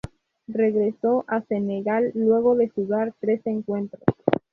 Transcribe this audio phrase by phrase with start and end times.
[0.47, 4.01] Regresó a Senegal luego de jugar tres encuentros.